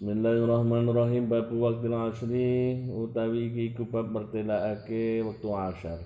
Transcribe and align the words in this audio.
Bismillahirrahmanirrahim. 0.00 1.28
Bab 1.28 1.52
waktu 1.52 1.92
asri 1.92 2.72
utawi 2.88 3.52
iki 3.52 3.76
iku 3.76 3.84
bab 3.84 4.08
mertelakake 4.08 5.20
wektu 5.20 5.52
asyar. 5.52 6.00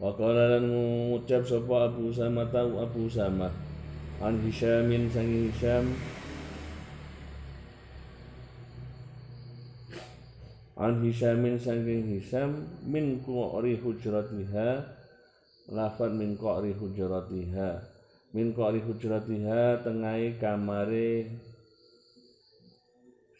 Wa 0.00 0.16
qala 0.16 0.56
lan 0.56 0.64
ngucap 0.64 1.44
sapa 1.44 1.92
Abu 1.92 2.08
Sama 2.08 2.48
tau 2.48 2.80
Abu 2.80 3.04
Sama 3.12 3.52
an 4.24 4.40
Hisyamin 4.40 5.12
sangi 5.12 5.52
Hisyam 5.52 5.92
an 10.80 10.96
Hisyamin 11.04 11.60
sangi 11.60 12.00
Hisyam 12.00 12.64
min 12.80 13.20
qari 13.20 13.76
hujratiha 13.76 14.68
lafad 15.68 16.16
min 16.16 16.32
qari 16.40 16.72
hujratiha 16.72 17.76
min 18.32 18.56
qari 18.56 18.80
hujratiha 18.80 19.84
tengahe 19.84 20.40
kamare 20.40 21.28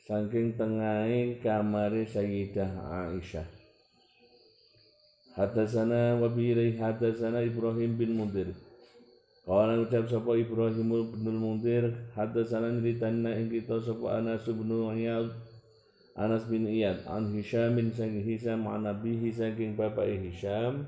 saking 0.06 0.54
tengahe 0.54 1.42
kamare 1.42 2.06
Sayyidah 2.06 2.70
Aisyah. 2.78 3.42
Hadasana 5.34 6.14
wa 6.14 6.30
bihi 6.30 6.78
hadasana 6.78 7.42
Ibrahim 7.42 7.98
bin 7.98 8.14
Mundir. 8.14 8.54
Kawan 9.42 9.82
ucap 9.82 10.06
sapa 10.06 10.38
Ibrahim 10.38 11.10
bin 11.10 11.36
Mundir 11.42 11.90
hadasana 12.14 12.70
nyritana 12.70 13.34
ing 13.34 13.50
kita 13.50 13.82
sapa 13.82 14.22
Anas 14.22 14.46
bin 14.46 14.70
Iyad. 14.70 15.26
Anas 16.14 16.46
bin 16.46 16.70
Iyad 16.70 17.02
an 17.10 17.34
Hisham 17.34 17.74
bin 17.74 17.90
saking 17.90 18.22
Hisham 18.22 18.62
an 18.70 18.86
Nabihi 18.86 19.34
saking 19.34 19.74
bapak 19.74 20.06
Hisham. 20.22 20.86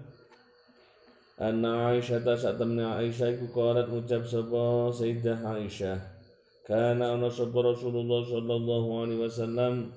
Anna 1.42 1.90
Aisyah 1.90 2.22
ta 2.22 2.38
saat 2.38 2.58
temne 2.58 2.86
Aisyah 2.86 3.34
iku 3.34 3.50
qalat 3.50 3.90
ngucap 3.90 4.22
sapa 4.26 4.94
Sayyidah 4.94 5.42
Aisyah 5.42 6.17
Kana 6.68 7.16
ana 7.16 7.32
sapa 7.32 7.64
Rasulullah 7.64 8.28
sallallahu 8.28 8.88
alaihi 9.00 9.24
wasallam. 9.24 9.88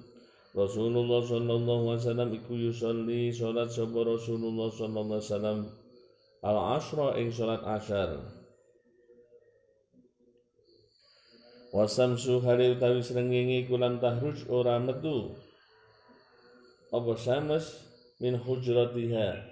Rasulullah 0.56 1.20
sallallahu 1.20 1.84
alaihi 1.92 2.00
wasallam 2.00 2.30
iku 2.32 2.54
yusolli 2.56 3.28
salat 3.36 3.68
Rasulullah 3.76 4.72
sallallahu 4.72 5.20
alaihi 5.20 5.28
wasallam. 5.28 5.60
Al 6.48 6.58
asra 6.80 7.20
ing 7.20 7.28
salat 7.28 7.60
asyar 7.62 8.24
Wasamsu 11.76 12.40
hari 12.44 12.76
utawi 12.76 13.04
srengenge 13.04 13.68
iku 13.68 13.76
lam 13.76 14.00
tahruj 14.00 14.48
ora 14.48 14.80
metu. 14.80 15.36
Apa 16.92 17.20
sames 17.20 17.84
min 18.24 18.40
hujratiha? 18.40 19.44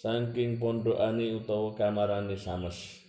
Saking 0.00 0.60
utawa 0.60 1.72
kamarane 1.76 2.36
sames 2.36 3.03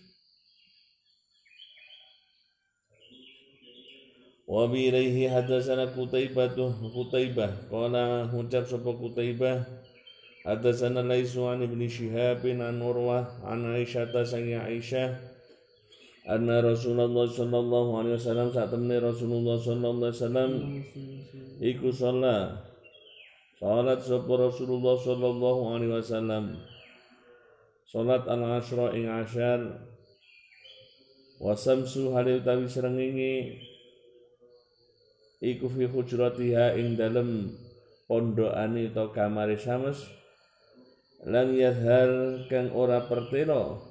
wa 4.46 4.70
bi 4.70 4.86
ilaihi 4.86 5.26
hadatsana 5.26 5.90
Qutaibah 5.90 6.54
Qutaibah 6.54 7.50
qala 7.66 8.30
ucap 8.30 8.62
sapa 8.62 8.94
Qutaibah 8.94 9.66
hadatsana 10.46 11.02
Laisu 11.02 11.50
an 11.50 11.66
ibn 11.66 11.82
Shihab 11.82 12.46
an 12.46 12.78
Urwah 12.78 13.26
an 13.42 13.74
Aisyah 13.74 14.14
ta 14.14 14.22
sangi 14.22 14.54
Aisyah. 14.54 15.34
Anna 16.26 16.58
Rasulullah 16.58 17.30
sallallahu 17.30 18.02
alaihi 18.02 18.18
wasallam 18.18 18.50
saat 18.50 18.74
Rasulullah 18.74 19.62
sallallahu 19.62 20.10
alaihi 20.10 20.18
wasallam 20.18 20.50
iku 21.62 21.94
Salat 23.56 24.02
sapa 24.02 24.32
Rasulullah 24.34 24.98
sallallahu 24.98 25.62
alaihi 25.70 25.94
wasallam. 25.94 26.58
Salat 27.86 28.26
al-asyra 28.26 28.90
ing 28.98 29.06
asyar 29.06 29.62
Wasamsu 31.36 32.16
hari 32.16 32.40
utawi 32.40 32.64
srengenge 32.64 33.60
iku 35.40 35.68
fi 35.68 35.84
hujratiha 35.84 36.76
ing 36.80 36.96
dalem 36.96 37.52
pondokane 38.08 38.88
utawa 38.92 39.12
kamare 39.12 39.56
sames. 39.58 40.00
Lan 41.26 41.52
yadhar 41.56 42.44
kang 42.46 42.70
ora 42.72 43.02
pertelo. 43.04 43.82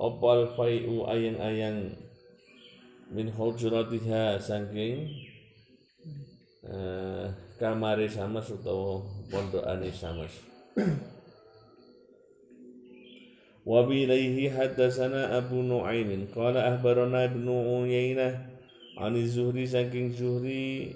Opal 0.00 0.56
fai'u 0.56 1.04
ayang-ayang 1.08 1.92
min 3.12 3.28
hujratiha 3.28 4.40
saking 4.40 5.12
eh, 6.64 7.26
kamare 7.60 8.08
sames 8.08 8.48
utawa 8.48 9.04
pondokane 9.28 9.90
sames. 9.92 10.32
Wa 13.60 13.84
bi 13.84 14.08
ilaihi 14.08 14.48
haddatsana 14.48 15.36
Abu 15.36 15.60
Nu'aimin 15.60 16.32
qala 16.32 16.74
ahbarana 16.74 17.28
Ibnu 19.00 19.16
Uyainah 19.16 19.16
an 19.16 19.16
Zuhri 19.24 19.64
saking 19.66 20.12
Zuhri 20.12 20.94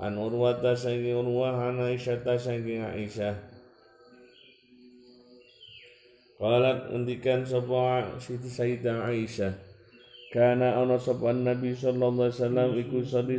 an 0.00 0.18
Urwata 0.18 0.76
saking 0.76 1.14
Urwah 1.14 1.70
an 1.70 1.78
Aisyah 1.78 2.38
saking 2.38 2.82
Aisyah. 2.82 3.34
Qalat 6.34 6.90
ngendikan 6.90 7.46
sapa 7.46 8.18
Siti 8.18 8.50
Sayyidah 8.50 9.06
Aisyah 9.06 9.54
Kana 10.34 10.82
ana 10.82 10.98
sapa 10.98 11.30
Nabi 11.30 11.70
sallallahu 11.78 12.26
alaihi 12.26 12.42
wasallam 12.42 12.68
iku 12.74 12.98
sadi 13.06 13.38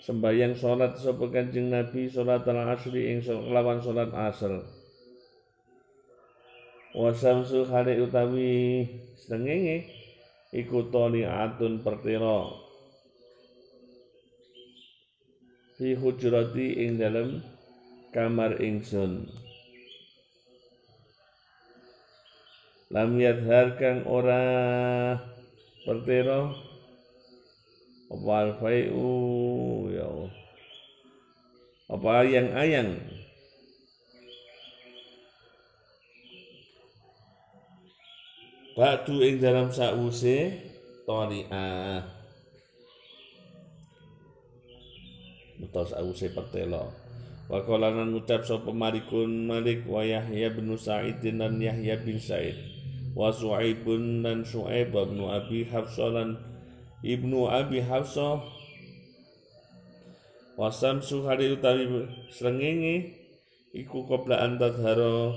sembayang 0.00 0.56
salat 0.56 0.96
sapa 0.96 1.28
Kanjeng 1.28 1.68
Nabi 1.68 2.08
salat 2.08 2.48
al-asri 2.48 3.12
ing 3.12 3.20
lawan 3.52 3.76
salat 3.84 4.08
asar. 4.08 4.64
Wasamsu 6.96 7.68
hari 7.68 8.00
utawi 8.00 8.88
srengenge 9.20 9.84
iku 10.56 10.88
atun 10.88 11.84
pertira 11.84 12.63
fi 15.74 15.98
hujrati 15.98 16.86
ing 16.86 17.02
dalem 17.02 17.42
kamar 18.14 18.62
ingsun. 18.62 19.26
Lam 22.94 23.18
yadhar 23.18 23.74
kang 23.74 24.06
ora 24.06 25.18
pertira 25.82 26.54
apa 28.06 28.32
alfai'u 28.46 29.10
ya 29.90 30.06
Allah. 30.06 30.32
Apa 31.90 32.08
ayang-ayang 32.22 32.90
Ba'du 38.74 39.22
ing 39.22 39.38
dalam 39.38 39.70
sa'use 39.70 40.50
tari'ah 41.06 42.13
Utawa 45.62 45.86
sa'use 45.86 46.34
pertelo 46.34 46.90
Wa 47.44 47.60
ngucap 47.60 48.48
sapa 48.48 48.72
Malikun 48.72 49.44
Malik 49.44 49.84
wa 49.84 50.00
Yahya 50.00 50.48
bin 50.56 50.72
Sa'id 50.80 51.20
dan 51.20 51.60
Yahya 51.60 52.00
bin 52.00 52.16
Sa'id. 52.16 52.56
Wa 53.12 53.28
Su'aibun 53.28 54.24
dan 54.24 54.42
Su'aib 54.48 54.96
bin 54.96 55.20
Abi 55.28 55.68
Hafsah 55.68 56.08
lan 56.08 56.40
Ibnu 57.04 57.52
Abi 57.52 57.84
Hafsah 57.84 58.40
wa 60.54 60.70
Samsu 60.70 61.26
hari 61.26 61.50
utawi 61.50 62.06
srengenge 62.30 63.12
iku 63.74 64.06
qabla 64.06 64.46
antadhara 64.46 65.34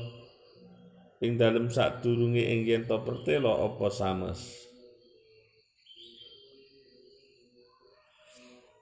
ing 1.26 1.42
dalem 1.42 1.74
sadurunge 1.74 2.38
ing 2.38 2.70
yen 2.70 2.86
to 2.86 3.02
pertelo 3.02 3.66
apa 3.66 3.90
sames 3.90 4.67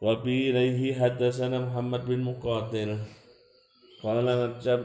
wa 0.04 0.14
bi 0.20 0.52
ilaihi 0.52 0.96
hadatsana 0.96 1.64
Muhammad 1.64 2.04
bin 2.08 2.24
Muqatil. 2.24 3.00
Qala 4.04 4.22
ngecap 4.24 4.82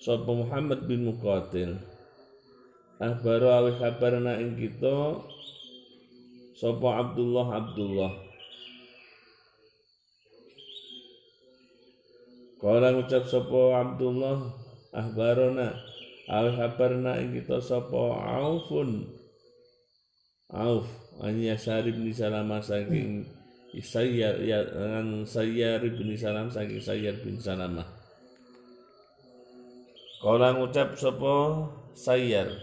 sapa 0.00 0.30
Muhammad 0.30 0.84
bin 0.88 1.08
Muqatil. 1.08 1.76
Ahbaru 3.02 3.48
awi 3.50 3.72
kabarna 3.76 4.38
ing 4.38 4.54
kita 4.54 5.18
sapa 6.54 6.88
Abdullah 7.02 7.46
Abdullah. 7.58 8.24
Kala 12.64 12.96
ngucap 12.96 13.28
sapa 13.28 13.76
Abdullah 13.76 14.40
ahbarona 14.96 15.76
awi 16.32 17.36
kita 17.36 17.60
sapa 17.60 18.02
Aufun. 18.40 19.04
Auf 20.48 20.88
an 21.20 21.44
Yasar 21.44 21.84
bin 21.84 22.08
Salamah 22.08 22.64
saking 22.64 23.28
Sayyar 23.82 24.38
ya 24.38 24.62
an 24.74 25.26
Sayyar 25.26 25.82
bin 25.82 26.14
Salam 26.14 26.46
saking 26.46 26.78
Sayyar 26.78 27.18
bin 27.24 27.40
Salamah 27.40 27.86
Kala 30.22 30.54
ngucap 30.54 30.94
sapa? 30.94 31.66
Sayyar 31.94 32.54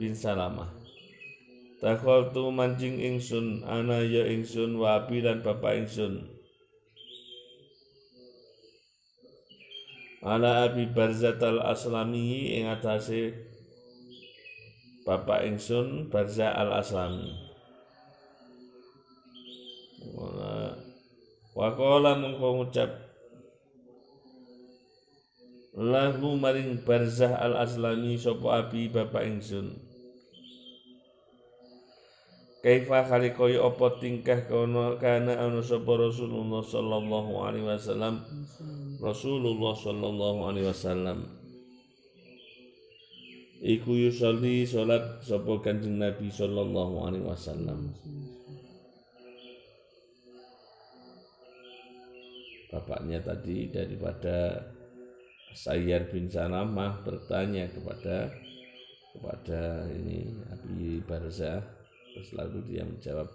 bin 0.00 0.10
Salamah 0.10 0.84
Takhol 1.84 2.32
tu 2.32 2.48
mancing 2.48 2.96
ingsun 2.96 3.60
ana 3.68 4.00
ya 4.00 4.24
ingsun 4.24 4.80
wa 4.80 5.04
abi 5.04 5.20
lan 5.20 5.44
bapak 5.44 5.84
ingsun. 5.84 6.32
Ala 10.24 10.64
abi 10.64 10.88
barzat 10.88 11.36
al 11.44 11.60
aslami 11.60 12.56
ing 12.56 12.72
atase 12.72 13.36
bapak 15.04 15.44
ingsun 15.44 16.08
barza 16.08 16.56
al 16.56 16.72
aslami 21.64 21.70
wa 21.70 21.70
qala 21.72 22.10
mengko 22.20 22.48
ngucap 22.60 22.90
lahu 25.74 26.36
maring 26.36 26.84
barzah 26.84 27.34
al 27.40 27.56
aslami 27.58 28.14
sapa 28.20 28.62
abi 28.62 28.92
bapak 28.92 29.26
ingsun. 29.26 29.74
Kaifa 32.64 33.04
kali 33.04 33.36
kaya 33.36 33.60
apa 33.60 34.00
tingkah 34.00 34.48
kono 34.48 34.96
kana 34.96 35.36
anu 35.36 35.60
sapa 35.60 36.00
Rasulullah 36.00 36.64
sallallahu 36.64 37.32
alaihi 37.44 37.68
wasallam? 37.68 38.24
Rasulullah 39.04 39.76
sallallahu 39.76 40.40
alaihi 40.48 40.68
wasallam. 40.72 41.28
Iku 43.60 44.08
yusolli 44.08 44.64
salat 44.64 45.20
sapa 45.20 45.60
Kanjeng 45.60 46.00
Nabi 46.00 46.32
sallallahu 46.32 47.04
alaihi 47.04 47.24
wasallam 47.24 47.92
Bapaknya 52.74 53.22
tadi 53.22 53.70
daripada 53.70 54.58
Sayyar 55.54 56.10
bin 56.10 56.26
Salamah 56.26 57.06
bertanya 57.06 57.70
kepada 57.70 58.26
kepada 59.14 59.86
ini 59.94 60.26
Abi 60.50 60.98
Barzah. 61.06 61.62
Terus 62.10 62.34
lalu 62.34 62.66
dia 62.66 62.82
menjawab 62.82 63.30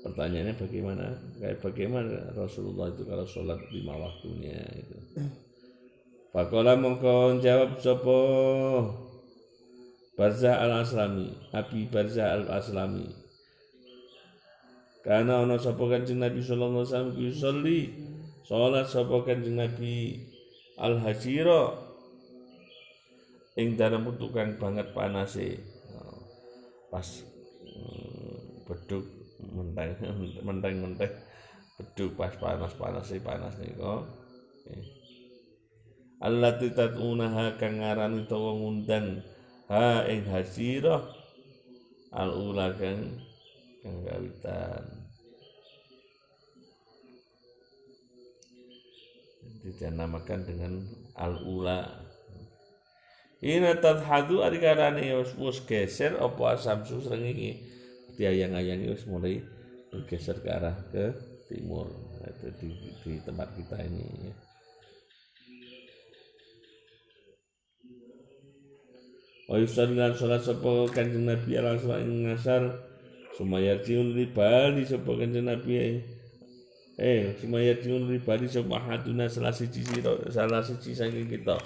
pertanyaannya 0.00 0.56
bagaimana? 0.56 1.12
Kayak 1.36 1.60
bagaimana 1.60 2.32
Rasulullah 2.32 2.88
itu 2.88 3.04
kalau 3.04 3.28
sholat 3.28 3.60
lima 3.68 4.00
waktunya 4.00 4.56
itu? 4.72 4.96
Pakola 6.32 6.72
mongko 6.80 7.36
jawab 7.42 7.76
sopo 7.76 8.18
Barza 10.16 10.56
al 10.56 10.84
Aslami 10.86 11.28
Abi 11.52 11.84
Barza 11.90 12.32
al 12.32 12.48
Aslami 12.48 13.20
karena 15.00 15.40
ono 15.40 15.56
sopo 15.56 15.88
kanjeng 15.88 16.20
Nabi 16.20 16.44
Sallallahu 16.44 16.84
Alaihi 16.84 17.32
Wasallam 17.32 17.64
sholat 18.46 18.86
sopo 18.88 19.22
kanjeng 19.24 19.60
Nabi 19.60 20.24
al 20.80 21.00
Hajiro 21.00 21.90
ing 23.58 23.76
dalam 23.76 24.08
tukang 24.16 24.56
banget 24.56 24.92
panase. 24.96 25.60
Pas 26.90 27.06
beduk 28.70 29.04
menteng 29.40 29.96
menteng 30.46 30.74
menteng 30.84 31.12
beduk 31.80 32.12
pas 32.14 32.32
panas 32.36 32.72
panas 32.76 33.08
sih 33.08 33.20
panas 33.24 33.56
nih 33.58 33.72
kok 33.74 34.04
Allah 36.20 36.52
tidak 36.60 37.00
unaha 37.00 37.56
kang 37.56 37.80
ngarani 37.80 38.28
ngundang 38.28 39.24
ha 39.72 40.04
ing 40.04 40.28
hasirah 40.28 41.00
al 42.12 42.30
ula 42.36 42.76
kang 42.76 43.16
dinamakan 49.76 50.40
dengan 50.46 50.72
al 51.18 51.34
ula 51.44 52.10
Ina 53.40 53.72
tadhadu 53.80 54.44
ari 54.44 54.60
karane 54.60 55.16
wis 55.16 55.64
geser 55.64 56.12
apa 56.20 56.60
asam 56.60 56.84
susreng 56.84 57.24
iki? 57.24 57.56
Ayang-ayang 58.20 58.84
itu 58.84 59.00
mulai 59.08 59.40
bergeser 59.88 60.44
ke 60.44 60.48
arah 60.52 60.76
ke 60.92 61.08
timur. 61.48 61.88
Itu 62.20 62.52
di, 62.60 62.68
di 63.00 63.16
tempat 63.24 63.48
kita 63.56 63.80
ini 63.80 64.28
ya. 64.28 64.34
Wa 69.48 69.56
yusallilan 69.56 70.12
salat 70.20 70.44
sapa 70.44 70.86
Kanjeng 70.92 71.24
Nabi 71.24 71.56
ala 71.56 71.80
ing 71.96 72.28
ngasar 72.28 72.76
sumaya 73.40 73.80
ciun 73.80 74.12
di 74.12 74.28
bali 74.28 74.84
sapa 74.84 75.16
Kanjeng 75.16 75.48
Nabi 75.48 75.96
eh 77.00 77.32
sumaya 77.40 77.72
ciun 77.80 78.12
di 78.12 78.20
bali 78.20 78.44
sapa 78.44 78.76
haduna 78.76 79.24
salah 79.24 79.56
siji 79.56 79.80
salah 80.28 80.60
siji 80.60 80.92
saking 80.92 81.32
kita. 81.32 81.56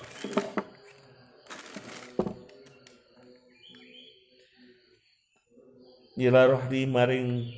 Ila 6.14 6.46
rohdi 6.46 6.86
maring 6.86 7.50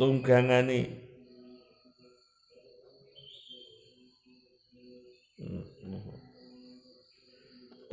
tunggangane. 0.00 1.04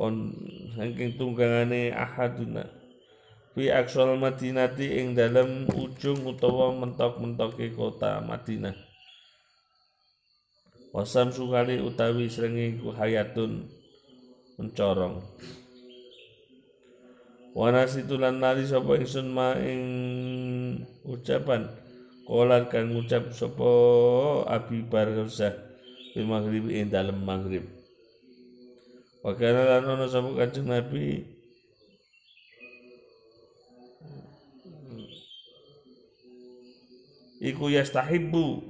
Pon 0.00 0.32
saking 0.80 1.20
tunggangane 1.20 1.92
ahaduna 1.92 2.81
fi 3.52 3.68
aksal 3.68 4.16
madinati 4.16 4.96
ing 4.96 5.12
dalam 5.12 5.68
ujung 5.76 6.24
utawa 6.24 6.72
mentok-mentoke 6.72 7.76
kota 7.76 8.24
Madinah. 8.24 8.72
Wasam 10.92 11.32
sukali 11.32 11.80
utawi 11.80 12.28
srenge 12.28 12.80
hayatun 12.96 13.64
mencorong. 14.60 15.24
Wanasitu 17.52 18.16
lan 18.16 18.40
nali 18.40 18.64
sapa 18.64 18.96
ingsun 18.96 19.28
ma 19.28 19.52
ing 19.60 19.82
ucapan? 21.04 21.68
Kolan 22.24 22.68
kang 22.72 22.96
ngucap 22.96 23.28
sapa 23.36 23.72
Abi 24.48 24.80
Barzah 24.84 25.52
fil 26.16 26.24
maghrib 26.24 26.68
ing 26.72 26.88
dalem 26.88 27.20
maghrib. 27.20 27.68
Wa 29.20 29.36
kana 29.36 29.68
lan 29.68 29.84
ono 29.84 30.08
sapa 30.08 30.32
Kanjeng 30.32 30.68
Nabi 30.68 31.31
iku 37.42 37.66
yastahibbu 37.74 38.62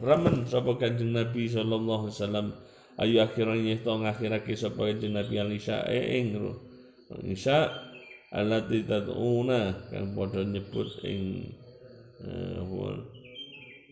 ramen 0.00 0.48
sapa 0.48 0.80
Kanjeng 0.80 1.12
Nabi 1.12 1.44
sallallahu 1.46 2.08
alaihi 2.08 2.16
wasallam. 2.16 2.48
Ayu 2.96 3.20
akhirnya 3.20 3.76
to 3.84 3.92
ngakhirake 3.92 4.56
sapa 4.56 4.88
Kanjeng 4.88 5.12
Nabi 5.12 5.36
al-isya 5.36 5.84
ing 5.92 6.32
isya 7.28 7.68
alati 8.32 8.82
tad'una 8.88 9.92
kang 9.92 10.16
padha 10.16 10.40
nyebut 10.42 10.88
ing 11.04 11.52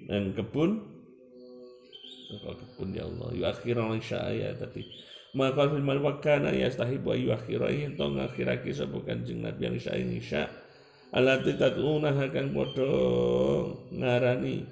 ing 0.09 0.25
kebun. 0.33 0.71
Kok 2.35 2.57
kebun 2.57 2.97
ya 2.97 3.05
Allah. 3.05 3.29
Yu 3.37 3.45
akhiran 3.45 3.93
ya 4.35 4.57
tadi. 4.57 4.83
Maka 5.35 5.67
firman 5.69 6.01
wakana 6.01 6.55
ya 6.55 6.73
stahibu 6.73 7.13
ayu 7.13 7.35
akhirah 7.35 7.69
yen 7.71 8.01
to 8.01 8.09
ngakhirake 8.09 8.73
sapa 8.73 9.05
kanjeng 9.05 9.45
Nabi 9.45 9.69
yang 9.69 9.77
isya. 9.77 9.93
Ing 10.01 10.17
isya 10.17 10.49
alati 11.15 11.55
tad'una 11.55 12.11
kang 12.35 12.51
padha 12.51 12.91
ngarani 13.95 14.67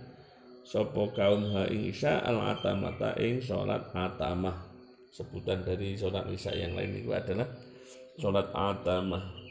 sapa 0.66 1.02
kaum 1.14 1.54
ha 1.54 1.70
ing 1.70 1.94
isya 1.94 2.18
al 2.26 2.42
atamata 2.50 3.14
ing 3.22 3.38
salat 3.38 3.87
atamah 3.94 4.66
sebutan 5.14 5.62
dari 5.62 5.94
salat 5.94 6.26
isya 6.34 6.50
yang 6.58 6.75
lain 6.75 6.99
itu 6.99 7.14
adalah 7.14 7.46
salat 8.18 8.50
atamah 8.50 9.42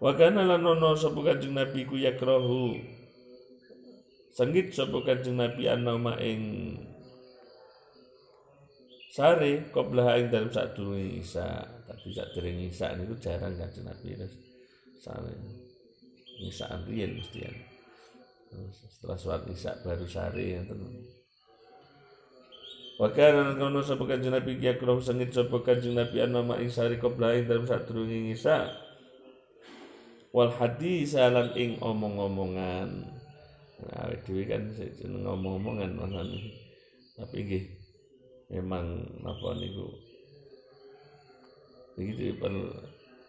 Wa 0.00 0.16
kana 0.16 0.48
lan 0.48 0.64
ono 0.64 0.96
sapa 0.96 1.20
Kanjeng 1.20 1.52
Nabi 1.52 1.84
ku 1.84 2.00
yakrahu. 2.00 2.72
Sengit 4.32 4.72
sapa 4.72 4.96
Kanjeng 5.04 5.36
Nabi 5.36 5.68
anama 5.68 6.16
ing 6.16 6.40
sare 9.12 9.68
qabla 9.68 10.16
ing 10.16 10.32
dalam 10.32 10.48
sadurunge 10.48 11.20
Isa. 11.20 11.68
Tapi 11.84 12.16
sadurunge 12.16 12.72
Isa 12.72 12.96
niku 12.96 13.12
jarang 13.20 13.52
Kanjeng 13.60 13.84
Nabi 13.84 14.16
sare 15.00 15.32
Nisa 16.40 16.68
riyen 16.84 17.16
mesti. 17.16 17.44
Setelah 18.76 19.16
sholat 19.16 19.42
isya 19.48 19.72
baru 19.80 20.06
sare 20.08 20.42
ya 20.42 20.62
Wa 23.00 23.08
kana 23.16 23.56
kono 23.56 23.80
sapa 23.80 24.04
kanjeng 24.04 24.36
Nabi 24.36 24.60
ya 24.60 24.76
kula 24.76 25.00
sengit 25.00 25.32
sapa 25.32 25.64
kanjeng 25.64 25.96
Nabi 25.96 26.20
an 26.20 26.36
mama 26.36 26.60
ing 26.60 26.68
sari 26.68 27.00
qoblain 27.00 27.48
dalam 27.48 27.64
sadurunge 27.64 28.28
ngisa. 28.28 28.68
Wal 30.36 30.52
hadis 30.52 31.16
lan 31.16 31.56
ing 31.56 31.80
omong-omongan. 31.80 33.08
Nah, 33.80 34.12
dhewe 34.28 34.44
kan 34.44 34.68
jeneng 34.76 35.24
ngomong-omongan 35.24 35.96
manan. 35.96 36.28
Tapi 37.16 37.36
nggih 37.40 37.64
memang 38.52 39.00
napa 39.24 39.56
niku 39.56 39.88
iki 42.00 42.36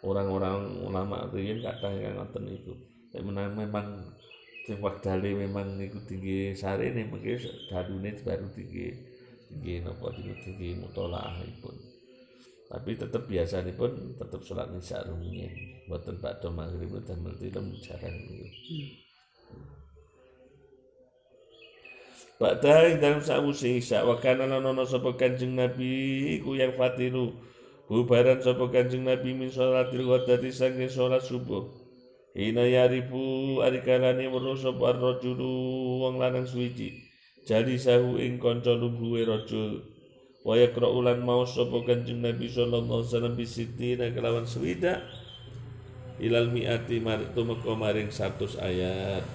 orang-orang 0.01 0.81
ulama 0.81 1.29
riyen 1.29 1.61
kathah 1.61 1.93
yang 1.93 2.17
ngoten 2.17 2.43
niku. 2.49 2.73
Memang 3.17 3.53
memang 3.53 3.87
sing 4.65 4.77
wekdale 4.77 5.33
memang 5.33 5.77
niku 5.77 5.97
tinggi 6.05 6.53
sare 6.53 6.93
nih 6.93 7.09
mungkin 7.09 7.37
darune 7.69 8.13
baru 8.21 8.47
tinggi 8.53 8.93
tinggi 9.49 9.81
nopo 9.81 10.13
tinggi 10.13 10.37
tinggi 10.45 10.69
mutolaahipun 10.77 12.01
tapi 12.71 12.95
tetap 12.95 13.27
biasa 13.27 13.67
nih 13.67 13.75
pun 13.75 14.15
tetap 14.15 14.39
sholat 14.47 14.71
nisya 14.71 15.03
rumiyin. 15.03 15.83
Buatan 15.91 16.23
bakdo 16.23 16.55
maghrib 16.55 17.03
dan 17.03 17.19
meltilem 17.19 17.75
jarang 17.83 18.15
niku. 18.15 18.47
Ba'da 22.39 22.95
dalam 22.97 23.21
sa'usi 23.21 23.83
isya 23.83 24.07
wa 24.07 24.17
kana 24.17 24.47
lanono 24.47 24.87
sapa 24.87 25.13
Kanjeng 25.19 25.53
Nabi 25.59 26.39
ku 26.41 26.57
yang 26.57 26.73
fatilu 26.73 27.37
bubaran 27.91 28.39
sapa 28.39 28.71
Kanjeng 28.71 29.03
Nabi 29.03 29.35
min 29.35 29.51
sholatil 29.51 30.07
ghadati 30.07 30.47
saking 30.47 30.87
sholat 30.87 31.19
subuh. 31.19 31.67
Hina 32.31 32.63
yarifu 32.63 33.59
arikalani 33.59 34.31
weruh 34.31 34.55
sapa 34.55 34.95
ar-rajulu 34.95 35.51
wong 35.99 36.15
lanang 36.15 36.47
suwiji. 36.47 37.03
Jadi 37.43 37.75
sahu 37.75 38.15
ing 38.15 38.39
kanca 38.39 38.71
lubuhe 38.71 39.27
rajul. 39.27 39.83
Wa 40.47 40.55
yaqra'u 40.55 41.03
lan 41.03 41.19
mau 41.27 41.43
sapa 41.43 41.83
kanjeng 41.83 42.23
Nabi 42.23 42.47
sallallahu 42.47 43.03
alaihi 43.03 43.11
wasallam 43.11 43.35
bisitina 43.35 44.07
kelawan 44.15 44.47
swida 44.47 45.03
ilal 46.23 46.47
mi'ati 46.47 47.03
marik 47.03 47.35
tumeka 47.35 47.75
maring 47.75 48.07
100 48.07 48.55
ayat. 48.63 49.27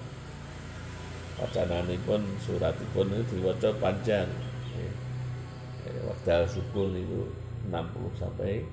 Wacananipun 1.37 2.25
suratipun 2.41 3.21
diwaca 3.29 3.69
panjang. 3.77 4.25
Waktu 6.09 6.49
subuh 6.49 6.89
itu 6.97 7.46
60 7.67 8.15
sampai 8.17 8.63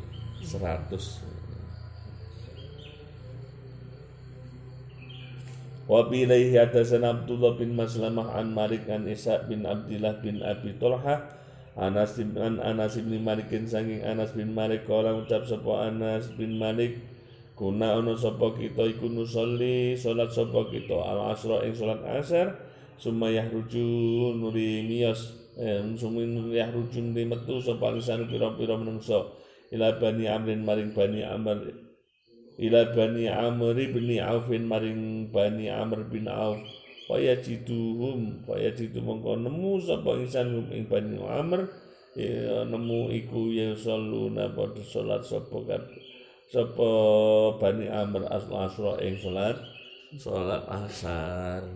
100 0.42 1.34
Wa 5.84 6.08
bi 6.08 6.24
ilaihi 6.24 6.56
hadatsana 6.56 7.12
Abdullah 7.12 7.60
bin 7.60 7.76
Maslamah 7.76 8.40
an 8.40 8.56
Malik 8.56 8.88
an 8.88 9.04
Isa 9.04 9.44
bin 9.44 9.68
Abdullah 9.68 10.16
bin 10.24 10.40
Abi 10.40 10.72
Talha. 10.80 11.28
Anas 11.76 12.16
bin 12.16 12.32
Anas 12.40 12.96
bin 12.96 13.20
Malik 13.20 13.52
saking 13.52 14.00
Anas 14.00 14.32
bin 14.32 14.56
Malik 14.56 14.88
kala 14.88 15.12
ucap 15.12 15.44
sapa 15.44 15.90
Anas 15.90 16.30
bin 16.38 16.56
Malik 16.56 17.02
kuna 17.58 17.98
ana 17.98 18.14
sapa 18.14 18.54
kita 18.54 18.82
iku 18.94 19.10
nusolli 19.10 19.94
salat 19.98 20.30
sapa 20.30 20.70
kita 20.70 20.94
al 20.94 21.34
asra 21.34 21.62
ing 21.62 21.74
salat 21.74 22.02
asar 22.02 22.54
summa 22.98 23.30
yahruju 23.30 24.34
nuri 24.38 24.86
miyas 24.86 25.34
eh 25.58 25.82
summa 25.94 26.22
yahruju 26.50 27.00
nuri 27.00 27.24
metu 27.26 27.62
sapa 27.62 27.94
lisan 27.94 28.26
pira-pira 28.26 28.74
menungso. 28.78 29.38
Ila 29.74 29.98
bani 29.98 30.30
amrin 30.30 30.62
maring 30.62 30.94
bani 30.94 31.22
amr. 31.22 31.84
Ila 32.54 32.94
bani 32.94 33.26
Amr 33.26 33.74
bin 33.74 34.14
Aufin 34.22 34.70
maring 34.70 35.26
bani 35.34 35.66
Amr 35.66 36.06
bin 36.06 36.30
Auf. 36.30 36.62
Fa 37.10 37.18
yajiduhum 37.18 38.46
fa 38.46 38.54
yajidu 38.54 39.02
mongko 39.02 39.42
nemu 39.42 39.82
sapa 39.82 40.14
insan 40.22 40.54
hum 40.54 40.66
ing 40.70 40.86
bani 40.86 41.18
Amr. 41.18 41.66
Ya, 42.14 42.62
nemu 42.62 43.10
iku 43.10 43.50
ya 43.50 43.74
salluna 43.74 44.54
padha 44.54 44.78
salat 44.86 45.26
sapa 45.26 45.58
kan 45.66 45.82
sapa 46.46 46.90
bani 47.58 47.90
Amr 47.90 48.22
asra 48.30 49.02
ing 49.02 49.18
salat. 49.18 49.58
Salat 50.14 50.62
asar 50.70 51.66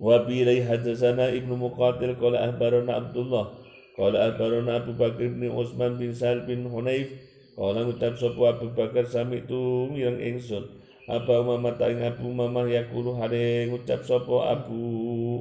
wa 0.00 0.22
bi 0.26 0.42
hadatsana 0.42 1.30
ibnu 1.34 1.54
muqatil 1.58 2.14
qala 2.18 2.50
ahbarana 2.50 2.98
Abdullah 3.02 3.54
qala 3.98 4.32
ahbarana 4.32 4.82
Abu 4.82 4.92
Bakr 4.94 5.30
bin 5.30 5.50
Utsman 5.50 5.98
bin 5.98 6.14
Sal 6.14 6.46
bin 6.46 6.66
Hunayf 6.66 7.34
Kala 7.54 7.86
ngucap 7.86 8.18
sapa 8.18 8.58
Abu 8.58 8.74
Bakar 8.74 9.06
sami 9.06 9.46
tu 9.46 9.86
yang 9.94 10.18
ingsun. 10.18 10.66
Apa 11.06 11.38
Umamah 11.38 11.78
ta 11.78 11.86
ing 11.86 12.02
Abu 12.02 12.34
Umamah 12.34 12.66
yakulu 12.66 13.14
hare 13.14 13.70
ngucap 13.70 14.02
sapa 14.02 14.58
Abu 14.58 14.74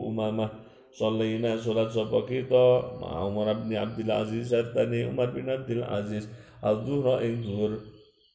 Umamah 0.05 0.61
Salaina 0.93 1.57
salat 1.57 1.89
sapa 1.89 2.21
kita 2.29 2.99
ma 3.01 3.25
Umar 3.25 3.49
bin 3.65 3.73
Abdul 3.73 4.13
Aziz 4.13 4.53
sertane 4.53 5.09
Umar 5.09 5.33
bin 5.33 5.49
Abdul 5.49 5.81
Aziz 5.81 6.29
al-zuhra 6.61 7.17
ing 7.25 7.41
zuhur 7.41 7.81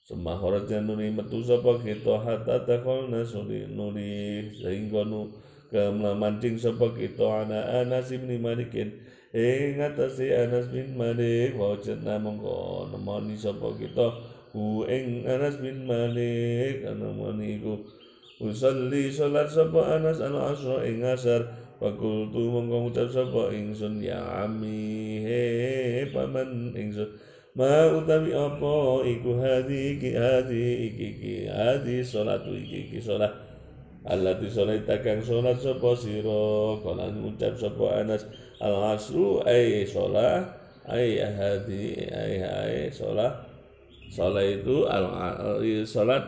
Semua 0.03 0.35
kharaja 0.35 0.83
nuri 0.83 1.15
metu 1.15 1.39
sapa 1.47 1.79
kita 1.79 2.19
hatta 2.19 2.67
takolna 2.67 3.23
suri 3.23 3.71
nuri 3.71 4.51
sehingga 4.59 5.07
nu 5.07 5.31
kemlamancing 5.69 6.57
sapa 6.57 6.93
kita? 6.97 7.47
Ana 7.47 7.85
Anas 7.85 8.09
bin 8.13 8.29
Malikin 8.41 9.05
ing 9.37 9.77
atase 9.77 10.33
Anas 10.33 10.73
bin 10.73 10.97
Malik 10.97 11.53
wajadna 11.57 12.17
mongko 12.17 12.89
nemoni 12.93 13.37
sapa 13.37 13.77
kita? 13.77 14.09
Hu 14.57 14.89
ing 14.89 15.29
Anas 15.29 15.61
bin 15.61 15.85
Malik 15.85 16.85
nemoni 16.85 17.61
iku. 17.61 17.85
Usalli 18.41 19.13
salat 19.13 19.53
sapa 19.53 20.01
Anas 20.01 20.25
al 20.25 20.37
asra 20.37 20.85
ing 20.89 21.05
asar. 21.05 21.45
Fakultu 21.79 22.51
mongko 22.51 22.89
ngucap 22.89 23.09
sapa? 23.13 23.53
Ingsun 23.55 24.03
ya 24.03 24.43
ami 24.43 25.23
he 25.23 25.43
paman 26.11 26.75
ingsun. 26.75 27.07
Ma 27.55 27.91
utawi 27.91 28.35
apa? 28.35 29.03
Iku 29.05 29.31
hadi 29.39 29.99
iki 29.99 30.11
hadi 30.15 30.65
iki 30.91 31.07
iki 31.19 31.35
hadi 31.47 32.03
salatu 32.03 32.55
iki 32.55 32.91
iki 32.91 32.99
salat 33.03 33.48
Allah 34.09 34.41
di 34.41 34.49
salat 34.49 34.89
kang 35.05 35.21
salat 35.21 35.61
sapa 35.61 35.93
sira 35.93 36.81
kala 36.81 37.13
ngucap 37.13 37.53
sapa 37.61 38.01
Anas. 38.01 38.25
Al 38.59 38.97
asru 38.97 39.45
ay 39.45 39.85
sholat 39.85 40.49
ay 40.89 41.21
hadi 41.21 42.09
ay 42.09 42.41
ay 42.41 42.75
sholat 42.89 43.37
sholat 44.09 44.65
itu 44.65 44.89
al 44.89 45.13
sholat 45.85 46.25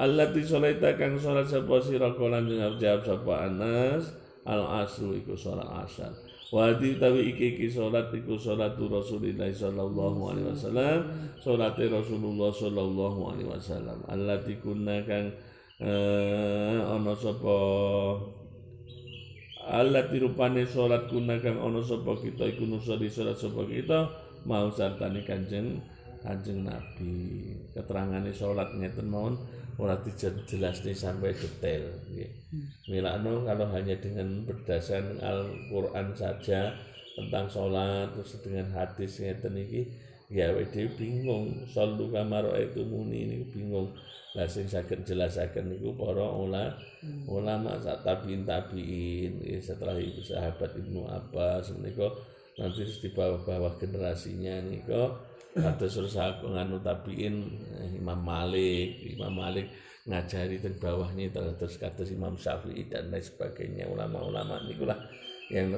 allati 0.00 0.40
sholaita 0.40 0.96
kang 0.96 1.20
sholat 1.20 1.44
sapa 1.44 1.76
sira 1.84 2.08
kolan 2.16 2.48
jawab 2.80 3.04
sapa 3.04 3.32
Anas. 3.44 4.16
Al 4.48 4.64
asru 4.80 5.12
iku 5.12 5.36
sholat 5.36 5.68
asar. 5.84 6.16
Wadi 6.50 6.98
tawi 6.98 7.30
iki 7.30 7.54
iki 7.54 7.66
salat 7.70 8.10
iku 8.10 8.34
salatu 8.34 8.88
Rasulillah 8.90 9.52
sallallahu 9.52 10.34
alaihi 10.34 10.48
wasallam. 10.50 10.98
Salate 11.38 11.86
Rasulullah 11.86 12.50
sallallahu 12.50 13.20
alaihi 13.30 13.46
wasallam. 13.46 14.02
Allati 14.10 14.58
kunna 14.58 14.98
kang 15.06 15.30
eh, 15.80 16.76
ana 16.80 17.12
sapa 17.16 17.56
Allah 19.70 20.04
tirupane 20.10 20.66
salat 20.66 21.08
kuna 21.08 21.40
kang 21.40 21.60
ana 21.60 21.80
sapa 21.80 22.16
kita 22.20 22.48
iku 22.52 22.68
nusoli 22.68 23.08
salat 23.08 23.36
sapa 23.36 23.64
kita 23.64 24.08
mau 24.44 24.68
sartane 24.72 25.20
Kanjeng 25.24 25.80
Kanjeng 26.20 26.68
Nabi. 26.68 27.56
Keterangane 27.72 28.32
salat 28.32 28.72
ngeten 28.76 29.08
mawon 29.08 29.36
ora 29.80 29.96
dijelasne 30.04 30.92
sampai 30.92 31.32
detail 31.32 31.88
nggih. 32.12 32.30
Milakno 32.92 33.48
kalau 33.48 33.66
hanya 33.72 33.96
dengan 33.96 34.44
berdasarkan 34.44 35.24
Al-Qur'an 35.24 36.12
saja 36.12 36.76
tentang 37.16 37.46
sholat 37.50 38.12
terus 38.14 38.38
dengan 38.44 38.68
hadis 38.72 39.20
ngeten 39.20 39.56
iki 39.56 39.88
ya 40.30 40.54
dhewe 40.54 40.88
bingung. 40.94 41.66
Sallu 41.66 42.08
kamar 42.14 42.54
itu 42.56 42.86
muni 42.86 43.26
ini 43.26 43.36
bingung. 43.50 43.90
Lah 44.38 44.46
sing 44.46 44.70
saged 44.70 45.02
jelasaken 45.02 45.74
niku 45.74 45.90
para 45.98 46.22
ulama 46.22 46.70
hmm. 47.02 47.26
ulama 47.26 47.74
sak 47.82 48.06
tabiin 48.06 48.46
tabiin 48.46 49.42
ya, 49.42 49.58
setelah 49.58 49.98
ibu 49.98 50.22
sahabat 50.22 50.70
Ibnu 50.78 51.02
Abbas 51.02 51.74
menika 51.74 52.06
nanti 52.54 52.86
di 52.86 53.10
bawah-bawah 53.10 53.74
generasinya 53.82 54.62
niku 54.62 55.18
ada 55.58 55.82
sursa 55.90 56.38
nganu 56.46 56.78
tabiin 56.78 57.34
eh, 57.82 57.98
Imam 57.98 58.22
Malik. 58.22 59.02
Imam 59.18 59.34
Malik 59.34 59.66
ngajari 60.06 60.62
di 60.62 60.78
bawahnya 60.78 61.26
terus 61.58 61.74
kata 61.74 62.06
Imam 62.06 62.38
Syafi'i 62.38 62.86
dan 62.86 63.10
lain 63.10 63.26
sebagainya 63.26 63.90
ulama-ulama 63.90 64.62
nikulah 64.62 64.96
yang 65.50 65.74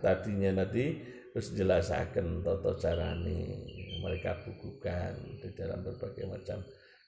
tadinya 0.00 0.64
nanti 0.64 0.96
terus 1.30 1.52
jelasakan 1.54 2.42
toto 2.42 2.74
carane 2.80 3.62
mereka 4.00 4.36
bukukan 4.42 5.14
di 5.38 5.48
dalam 5.52 5.84
berbagai 5.84 6.24
macam 6.26 6.58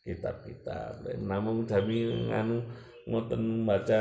kitab-kitab. 0.04 1.02
Namun 1.18 1.64
kami 1.64 2.28
nganu 2.30 2.60
ngoten 3.08 3.66
baca 3.66 4.00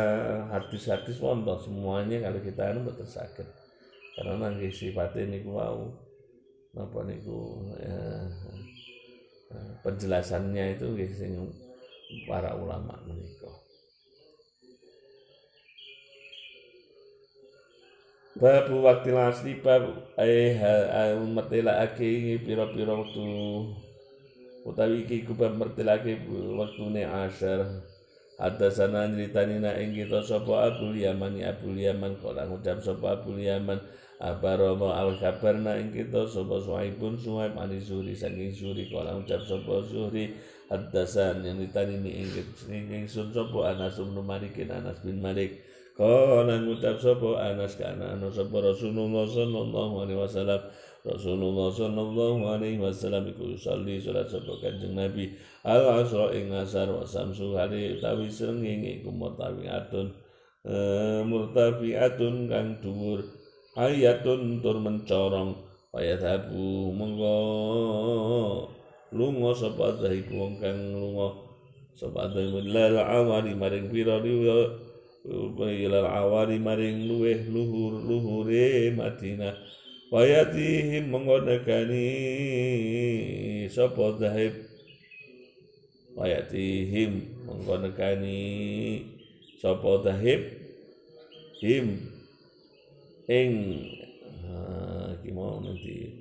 hadis-hadis 0.53 1.17
wonten 1.17 1.57
semuanya 1.57 2.29
kalau 2.29 2.39
kita 2.43 2.75
anu 2.75 2.85
betul 2.85 3.07
sakit. 3.07 3.47
Karena 4.19 4.51
nanti 4.51 4.67
sifatnya 4.69 5.39
niku 5.39 5.55
wau 5.55 5.87
napa 6.75 7.03
niku 7.03 7.67
ya, 7.79 8.27
Nah, 9.51 9.67
penjelasannya 9.83 10.79
itu 10.79 10.85
nggih 10.95 11.11
sing 11.11 11.33
para 12.27 12.55
ulama 12.55 12.95
menika. 13.03 13.40
Bab 18.41 18.73
waktu 18.73 19.13
asli 19.13 19.61
bab 19.61 19.85
eh 20.17 20.57
mertelake 21.29 22.41
pira-pira 22.41 22.97
wektu. 22.97 23.21
Utawi 24.65 25.05
iki 25.05 25.29
ku 25.29 25.37
bab 25.37 25.53
mertelake 25.61 26.17
wektune 26.57 27.05
asyar 27.05 27.85
Hadasana 28.41 29.05
nyritanina 29.05 29.77
ing 29.77 29.93
kita 29.93 30.25
sapa 30.25 30.73
Abdul 30.73 30.97
Yaman. 30.97 31.37
Ya 31.37 31.53
Abdul 31.53 31.77
Yaman 31.77 32.17
kala 32.17 32.49
ngucap 32.49 32.81
sapa 32.81 33.21
Abdul 33.21 33.37
Yaman? 33.37 33.77
Abarama 34.17 34.97
al 34.97 35.21
kabarna 35.21 35.77
ing 35.77 35.93
kita? 35.93 36.25
Sapa 36.25 36.57
Suhaibun? 36.57 37.21
Suhaib 37.21 37.53
ani 37.53 37.77
Zuhri. 37.77 38.17
Saking 38.17 38.49
Zuhri 38.49 38.89
kala 38.89 39.21
ngucap 39.21 39.45
sapa 39.45 39.85
Zuhri? 39.85 40.33
Hadasan 40.73 41.45
yang 41.45 41.61
ditanini 41.61 42.25
ing 42.25 42.89
ingsun 42.89 43.29
sapa 43.29 43.77
Anas 43.77 44.01
bin 44.01 44.17
Malik 44.25 44.57
Anas 44.65 44.97
bin 45.05 45.21
Malik 45.21 45.61
kala 46.01 46.57
ngucap 46.65 46.97
sapa? 46.97 47.53
Anas 47.53 47.77
kana 47.77 48.17
ana 48.17 48.25
sapa? 48.33 48.57
Rasulullah 48.57 49.29
sallallahu 49.29 49.93
alaihi 50.01 50.17
wasallam. 50.17 50.61
Rasulullah 51.05 51.69
sallallahu 51.69 52.41
alaihi 52.45 52.81
wasallam 52.81 53.29
iku 53.29 53.53
yusalli 53.53 53.97
salat 54.01 54.29
sapa 54.29 54.53
Kanjeng 54.61 54.93
Nabi 54.93 55.33
al 55.65 56.01
asra 56.01 56.29
ing 56.33 56.53
asar 56.53 56.93
wa 56.93 57.01
samsu 57.01 57.57
hari 57.57 57.97
utawi 57.97 58.29
srengenge 58.29 59.01
iku 59.01 59.13
murtafiatun. 59.13 60.09
Eh, 60.65 61.21
murtafiatun 61.21 62.49
kang 62.49 62.81
dhuwur. 62.81 63.21
Ayatun 63.77 64.61
tur 64.65 64.81
mencorong. 64.81 65.69
Wayadhabu 65.91 66.95
mengko 66.95 67.35
lunga 69.11 69.51
sapa 69.51 69.91
dhahib 69.99 70.31
wong 70.31 70.55
kang 70.63 70.79
lunga 70.95 71.35
sapa 71.91 72.31
dhahib 72.31 72.63
lal 72.63 72.95
awali 72.95 73.51
maring 73.51 73.91
pira 73.91 74.23
ilal 75.25 76.09
awali 76.09 76.57
maring 76.57 77.05
luweh 77.05 77.45
luhur 77.45 78.01
luhure 78.01 78.89
Madinah. 78.97 79.53
Wayatihim 80.11 81.07
menggonekani 81.07 82.09
sapa 83.71 84.17
zahib? 84.19 84.53
Wayatihim 86.17 87.45
menggonekani 87.47 88.41
sapa 89.61 90.03
zahib? 90.03 90.41
Him. 91.61 92.11
Ing 93.29 93.51
uh, 94.43 95.15
mau 95.31 95.61
nanti. 95.61 96.11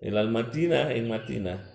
Ilal 0.00 0.30
Madinah 0.30 0.94
ing 0.94 1.10
Madinah 1.10 1.73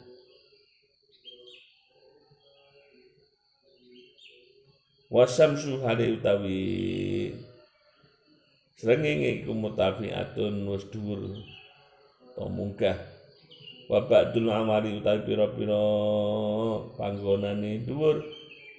wasamsu 5.09 5.81
hari 5.81 6.13
utawi 6.13 6.61
srengenge 8.77 9.43
iku 9.43 9.51
mutafiatun 9.57 10.69
wis 10.69 10.85
dhuwur 10.93 11.35
atau 12.31 12.47
munggah. 12.47 12.95
Wa 13.89 14.05
ba'dul 14.05 14.53
amari 14.53 15.01
utawi 15.01 15.25
pira-pira 15.25 15.81
panggonane 16.93 17.83
dhuwur 17.83 18.21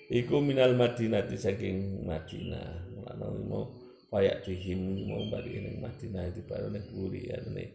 iku 0.09 0.39
minal 0.39 0.79
madinati 0.79 1.35
saking 1.35 2.07
Madinah. 2.07 2.95
Mulane 2.95 3.27
mau 3.51 3.67
payak 4.09 4.47
dihim 4.47 5.11
mau 5.11 5.27
bari 5.29 5.61
ning 5.61 5.83
Madinah 5.83 6.31
di 6.31 6.43
baru 6.47 6.71
ning 6.71 6.87
buri 6.95 7.27
ya 7.27 7.37
ning 7.43 7.75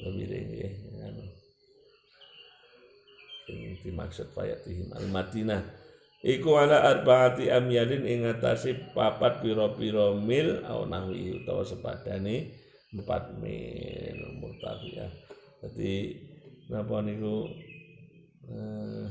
lebih 0.00 0.26
nggih 0.32 0.72
anu. 1.04 1.24
Dimaksud 3.84 4.32
payak 4.32 4.64
dihim. 4.64 4.90
Al 4.96 5.06
Madinah 5.12 5.85
iku 6.24 6.60
ala 6.60 6.84
arbaati 6.84 7.52
amyalin 7.52 8.04
ing 8.08 8.24
atase 8.24 8.76
papat 8.96 9.44
pira-pira 9.44 10.16
mil 10.16 10.62
au 10.64 10.88
nahwi 10.88 11.42
utawa 11.42 11.66
sepadane 11.66 12.52
empat 12.94 13.36
mil 13.40 14.20
murtafiyah 14.40 15.26
jadi 15.66 16.14
napa 16.70 17.02
niku? 17.02 17.50
Eh, 18.46 19.06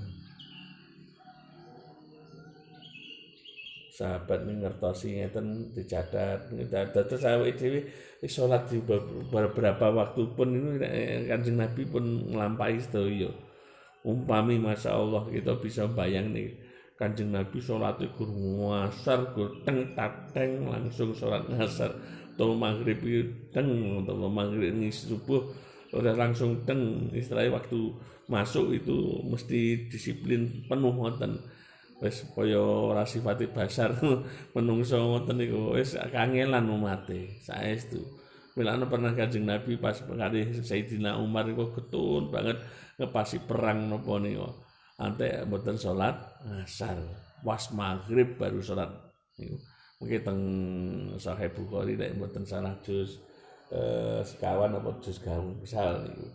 sahabat 3.95 4.43
ini 4.43 4.63
ngertosi 4.63 5.07
ngeten 5.19 5.71
dicatat 5.71 6.51
terus 6.91 7.23
awake 7.23 7.55
dhewe 7.55 7.79
salat 8.27 8.67
di 8.67 8.79
beberapa 8.83 9.87
waktu 9.91 10.35
pun 10.35 10.51
ini 10.51 10.79
Kanjeng 11.27 11.59
Nabi 11.59 11.83
pun 11.87 12.03
nglampahi 12.31 12.79
sedaya. 12.79 13.31
Umpami 14.05 14.59
Masya 14.61 14.95
Allah 14.95 15.23
kita 15.31 15.57
bisa 15.59 15.87
bayang 15.89 16.29
nih 16.35 16.53
Kanjeng 16.95 17.35
Nabi 17.35 17.59
sholat 17.59 17.99
itu 17.99 18.23
ngasar 18.23 19.35
gur 19.35 19.51
teng 19.67 19.91
tateng 19.99 20.63
langsung 20.63 21.11
sholat 21.11 21.43
ngasar 21.51 21.91
atau 22.35 22.55
maghrib 22.55 23.03
teng 23.51 23.99
atau 24.03 24.31
maghrib 24.31 24.71
ini 24.71 24.87
subuh 24.87 25.43
udah 25.91 26.15
langsung 26.15 26.63
teng. 26.63 27.11
Istilahnya 27.11 27.55
waktu 27.55 27.79
masuk 28.31 28.75
itu 28.75 29.23
mesti 29.27 29.91
disiplin 29.91 30.65
penuh 30.65 30.95
ngoten 30.95 31.35
wis 32.03 32.27
kaya 32.31 32.59
ora 32.59 33.03
sifate 33.03 33.51
basar. 33.51 33.91
Menungso 34.55 34.95
ngoten 34.95 35.35
niku 35.39 35.75
wis 35.75 35.99
kangelan 36.11 36.67
umate. 36.71 37.39
Saestu. 37.43 38.03
Milano 38.55 38.87
pernah 38.87 39.11
kanjeng 39.11 39.43
Nabi 39.43 39.75
pas 39.75 39.99
kali 39.99 40.47
Sayyidina 40.63 41.19
Umar 41.19 41.43
itu 41.43 41.75
ketun 41.75 42.31
banget 42.31 42.55
ngepasi 42.95 43.43
perang 43.43 43.91
nopo 43.91 44.15
niku. 44.15 44.64
Ante 44.95 45.43
mboten 45.43 45.75
salat 45.75 46.15
asar. 46.63 46.99
Was 47.43 47.69
maghrib 47.75 48.39
baru 48.39 48.63
salat 48.63 48.89
mungkin 49.99 50.21
teng 50.23 50.41
Sahih 51.15 51.51
Bukhari 51.55 51.95
nek 51.95 52.19
mboten 52.19 52.43
salah 52.43 52.75
juz 52.83 53.19
eh, 53.71 54.19
sekawan 54.23 54.75
apa 54.75 54.91
juz 54.99 55.19
misal 55.59 56.03
niku 56.03 56.25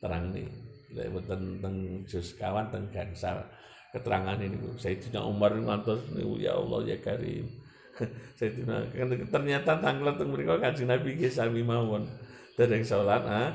terang 0.00 0.32
nih 0.32 0.48
nek 0.96 1.06
mboten 1.12 1.40
teng 1.60 1.76
juz 2.08 2.32
sekawan 2.32 2.68
teng 2.72 2.88
gangsal 2.88 3.44
keterangan 3.90 4.38
ini 4.38 4.56
Sayyidina 4.78 5.20
Umar 5.26 5.52
ngantos 5.52 6.00
niku 6.14 6.38
ya 6.38 6.54
Allah 6.54 6.80
ya 6.86 6.96
Karim. 7.02 7.46
Sayyidina 8.38 8.88
kan 8.94 9.08
ternyata 9.28 9.72
tanggal 9.82 10.14
teng 10.16 10.30
mriku 10.30 10.56
Kanjeng 10.56 10.88
Nabi 10.88 11.18
ki 11.18 11.28
sami 11.28 11.60
mawon. 11.60 12.06
Dereng 12.54 12.86
salat 12.86 13.24
ah 13.26 13.50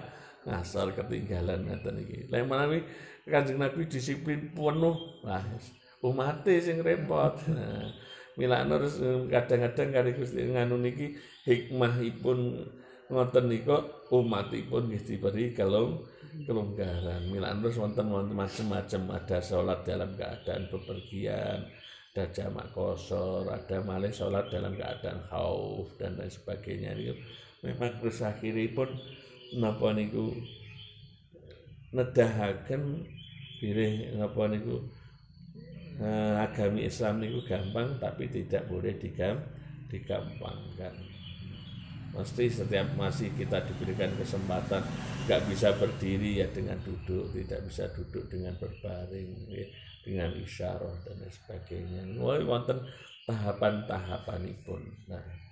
ngasar 0.46 0.94
ketinggalan 0.94 1.66
ngoten 1.66 2.04
iki. 2.06 2.30
Lha 2.30 2.46
menawi 2.46 2.84
Kanjeng 3.26 3.58
Nabi 3.58 3.90
disiplin 3.90 4.54
penuh. 4.54 4.98
Nah 5.26 5.44
umat 6.06 6.46
sing 6.46 6.86
repot. 6.86 7.34
Nah, 7.50 7.90
Mila 8.36 8.68
terus 8.68 9.00
kadang-kadang 9.32 9.90
kali 9.96 10.12
Gusti 10.12 10.44
nganu 10.44 10.76
niki 10.84 11.16
hikmahipun 11.48 12.68
ngoten 13.08 13.46
nika 13.48 13.80
umatipun 14.12 14.92
nggih 14.92 15.04
diberi 15.08 15.56
kelong 15.56 16.04
kelonggaran. 16.44 17.32
Mila 17.32 17.56
terus 17.56 17.80
wonten 17.80 18.12
wonten 18.12 18.36
macam-macam 18.36 19.02
ada 19.16 19.40
sholat 19.40 19.88
dalam 19.88 20.20
keadaan 20.20 20.68
bepergian, 20.68 21.64
ada 22.12 22.24
jamak 22.36 22.76
kosor, 22.76 23.48
ada 23.48 23.80
malih 23.88 24.12
sholat 24.12 24.52
dalam 24.52 24.76
keadaan 24.76 25.24
khauf 25.32 25.96
dan 25.96 26.20
lain 26.20 26.28
sebagainya 26.28 26.92
niku. 26.92 27.16
Memang 27.64 28.04
terus 28.04 28.20
akhiripun 28.20 29.00
napa 29.56 29.96
niku 29.96 30.36
nedahaken 31.96 33.08
pilih 33.64 34.20
napa 34.20 34.52
niku? 34.52 34.84
Eh, 35.96 36.36
agami 36.36 36.84
Islam 36.84 37.24
itu 37.24 37.40
gampang 37.48 37.96
tapi 38.04 38.28
tidak 38.28 38.68
boleh 38.68 39.00
digam 39.00 39.40
digampangkan. 39.88 40.92
Mesti 42.12 42.52
setiap 42.52 42.96
masih 43.00 43.32
kita 43.36 43.64
diberikan 43.64 44.12
kesempatan 44.20 44.84
nggak 45.24 45.42
bisa 45.48 45.72
berdiri 45.80 46.44
ya 46.44 46.48
dengan 46.52 46.76
duduk 46.84 47.32
tidak 47.32 47.64
bisa 47.68 47.88
duduk 47.96 48.28
dengan 48.28 48.56
berbaring 48.60 49.32
ya, 49.48 49.64
dengan 50.04 50.36
isyarah 50.36 50.96
dan 51.08 51.16
sebagainya. 51.32 52.20
Wah 52.20 52.44
wonten 52.44 52.84
tahapan-tahapan 53.24 54.52
pun 54.68 54.84
nah 55.08 55.45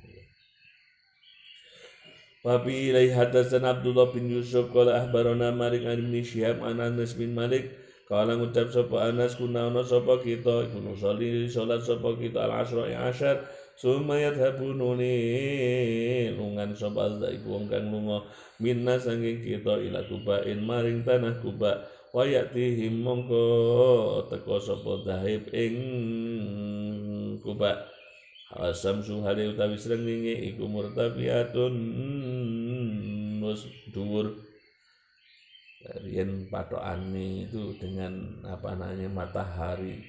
ya. 2.43 3.15
Hadasan 3.15 3.63
Abdullah 3.63 4.11
bin 4.11 4.27
Yusuf 4.27 4.67
Kala 4.75 4.99
ahbarona 4.99 5.55
Malik 5.55 5.87
an 5.87 6.11
bin 6.11 6.23
Syihab 6.23 6.59
an 6.59 6.83
Anas 6.83 7.15
bin 7.15 7.31
Malik 7.31 7.71
Kala 8.03 8.35
ngucap 8.35 8.67
sapa 8.67 9.07
Anas 9.07 9.39
kunauna 9.39 9.79
sapa 9.79 10.19
kita? 10.19 10.67
Iku 10.67 10.83
nusolli 10.83 11.47
salat 11.47 11.87
sapa 11.87 12.19
kita 12.19 12.43
al 12.43 12.67
asra 12.67 12.83
ing 12.91 12.99
asyar 12.99 13.47
summa 13.79 14.19
yadhabununi 14.19 15.15
lungan 16.35 16.75
sapa 16.75 17.15
iku 17.31 17.55
wong 17.55 17.71
kang 17.71 17.87
lunga. 17.87 18.27
Minna 18.59 18.99
sanging 18.99 19.39
kita 19.39 19.79
ila 19.87 20.03
kubain 20.03 20.59
maring 20.67 21.07
tanah 21.07 21.39
kuba 21.39 21.87
wa 22.11 22.27
yatihim 22.27 23.07
mongko 23.07 23.47
teko 24.27 24.59
sapa 24.59 25.07
dahib 25.07 25.47
ing 25.55 25.79
kuba 27.39 27.87
Asam 28.53 29.01
suhari 29.01 29.49
utawi 29.49 29.73
srengenge 29.73 30.53
iku 30.53 30.69
murtafiatun 30.69 31.73
wis 33.51 33.67
dhuwur 33.91 34.31
Rian 35.83 36.47
patokane 36.47 37.43
itu 37.51 37.75
dengan 37.75 38.39
apa 38.47 38.71
namanya 38.71 39.11
matahari 39.11 39.99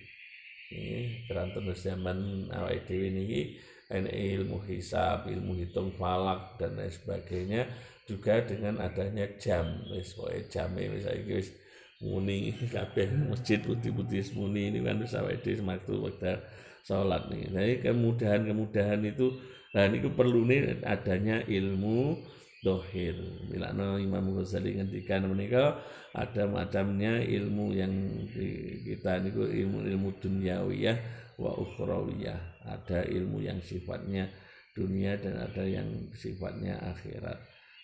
ini 0.70 1.26
keranten 1.26 1.66
zaman 1.74 2.46
awal 2.54 2.78
niki 2.78 3.58
ini 3.90 4.10
ilmu 4.38 4.62
hisab, 4.70 5.26
ilmu 5.26 5.58
hitung 5.58 5.90
falak 5.98 6.54
dan 6.62 6.78
lain 6.78 6.94
sebagainya 6.94 7.66
juga 8.06 8.46
dengan 8.46 8.86
adanya 8.86 9.26
jam 9.34 9.82
wis 9.90 10.14
pokoke 10.14 10.46
jame 10.46 10.94
wis 10.94 11.10
saiki 11.10 11.42
wis 11.42 11.50
muni 11.98 12.54
kabeh 12.74 13.10
masjid 13.26 13.58
putih-putih 13.58 14.30
muni 14.38 14.70
ini 14.70 14.78
kan 14.78 15.02
wis 15.02 15.18
awake 15.18 15.42
dhewe 15.42 15.58
waktu 15.74 15.94
wekdal 15.98 16.38
salat 16.86 17.26
nih. 17.34 17.50
Jadi 17.50 17.74
kemudahan-kemudahan 17.82 19.02
itu 19.02 19.42
nah 19.74 19.90
ini 19.90 20.06
perlu 20.06 20.46
nih 20.46 20.86
adanya 20.86 21.42
ilmu 21.50 22.22
dohir. 22.64 23.14
Milano 23.52 24.00
Imam 24.00 24.32
Ghazali 24.32 24.80
ngendikan 24.80 25.28
menika 25.28 25.76
ada 26.16 26.48
macamnya 26.48 27.20
ilmu 27.20 27.76
yang 27.76 27.92
di 28.32 28.80
kita 28.82 29.20
niku 29.20 29.44
ilmu 29.44 29.84
ilmu 29.84 30.08
duniawiyah 30.18 30.96
wa 31.36 31.52
ukhrawiyah. 31.52 32.64
Ada 32.64 33.04
ilmu 33.04 33.44
yang 33.44 33.60
sifatnya 33.60 34.32
dunia 34.72 35.20
dan 35.20 35.44
ada 35.44 35.62
yang 35.62 35.86
sifatnya 36.16 36.80
akhirat. 36.80 37.36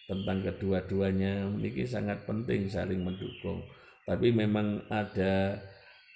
Tentang 0.09 0.43
kedua-duanya 0.43 1.47
ini 1.47 1.87
sangat 1.87 2.25
penting 2.25 2.67
saling 2.67 3.05
mendukung. 3.05 3.63
Tapi 4.09 4.33
memang 4.35 4.83
ada 4.91 5.55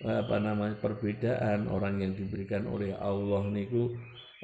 apa 0.03 0.37
namanya 0.42 0.74
perbedaan 0.83 1.70
orang 1.70 2.03
yang 2.03 2.12
diberikan 2.18 2.66
oleh 2.66 2.90
Allah 2.98 3.46
niku 3.46 3.94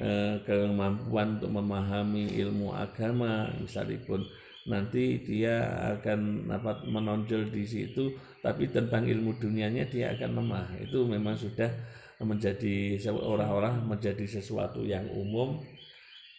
eh, 0.00 0.40
kemampuan 0.48 1.38
untuk 1.38 1.52
memahami 1.60 2.32
ilmu 2.40 2.72
agama 2.72 3.46
misalipun 3.60 4.24
nanti 4.68 5.20
dia 5.24 5.64
akan 5.96 6.48
dapat 6.48 6.84
menonjol 6.88 7.48
di 7.48 7.64
situ 7.64 8.12
tapi 8.44 8.68
tentang 8.68 9.08
ilmu 9.08 9.36
dunianya 9.40 9.88
dia 9.88 10.12
akan 10.16 10.40
lemah 10.40 10.68
itu 10.80 11.04
memang 11.04 11.36
sudah 11.36 11.68
menjadi 12.20 13.00
orang-orang 13.08 13.80
menjadi 13.88 14.40
sesuatu 14.40 14.84
yang 14.84 15.08
umum 15.08 15.56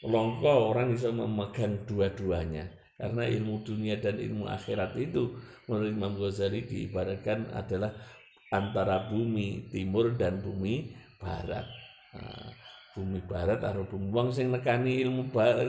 longko 0.06 0.74
orang 0.74 0.94
bisa 0.94 1.10
memegang 1.10 1.82
dua-duanya 1.90 2.70
karena 3.02 3.26
ilmu 3.26 3.66
dunia 3.66 3.98
dan 3.98 4.22
ilmu 4.22 4.46
akhirat 4.46 4.94
itu 5.02 5.34
menurut 5.66 5.90
Imam 5.90 6.14
Ghazali 6.14 6.62
diibaratkan 6.70 7.50
adalah 7.50 7.98
antara 8.54 9.10
bumi 9.10 9.72
timur 9.74 10.14
dan 10.14 10.38
bumi 10.38 10.94
barat. 11.18 11.66
Nah, 12.14 12.54
bumi 12.92 13.24
barat 13.24 13.64
atau 13.64 13.88
bumi 13.88 14.12
wong 14.12 14.36
sing 14.36 14.52
nekani 14.52 15.00
ilmu 15.08 15.32
barat 15.32 15.64